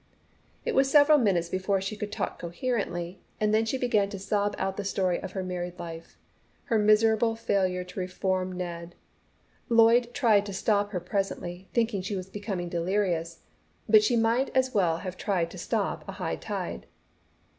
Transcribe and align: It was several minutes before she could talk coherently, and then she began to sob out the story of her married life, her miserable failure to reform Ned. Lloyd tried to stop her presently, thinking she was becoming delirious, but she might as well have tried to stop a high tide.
It 0.65 0.73
was 0.73 0.89
several 0.89 1.19
minutes 1.19 1.47
before 1.47 1.79
she 1.79 1.95
could 1.95 2.11
talk 2.11 2.39
coherently, 2.39 3.21
and 3.39 3.53
then 3.53 3.65
she 3.65 3.77
began 3.77 4.09
to 4.09 4.17
sob 4.17 4.55
out 4.57 4.75
the 4.75 4.83
story 4.83 5.19
of 5.21 5.33
her 5.33 5.43
married 5.43 5.77
life, 5.77 6.17
her 6.63 6.79
miserable 6.79 7.35
failure 7.35 7.83
to 7.83 7.99
reform 7.99 8.51
Ned. 8.51 8.95
Lloyd 9.69 10.11
tried 10.15 10.47
to 10.47 10.53
stop 10.53 10.89
her 10.89 10.99
presently, 10.99 11.69
thinking 11.75 12.01
she 12.01 12.15
was 12.15 12.29
becoming 12.31 12.67
delirious, 12.67 13.41
but 13.87 14.03
she 14.03 14.15
might 14.15 14.49
as 14.57 14.73
well 14.73 14.97
have 14.97 15.17
tried 15.17 15.51
to 15.51 15.59
stop 15.59 16.03
a 16.09 16.13
high 16.13 16.35
tide. 16.35 16.87